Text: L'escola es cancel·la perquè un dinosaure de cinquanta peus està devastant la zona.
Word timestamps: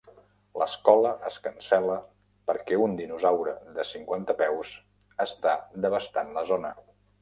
L'escola 0.61 1.11
es 1.31 1.37
cancel·la 1.47 1.99
perquè 2.49 2.81
un 2.87 2.97
dinosaure 3.03 3.55
de 3.79 3.89
cinquanta 3.93 4.41
peus 4.43 4.77
està 5.31 5.59
devastant 5.89 6.39
la 6.41 6.53
zona. 6.55 6.79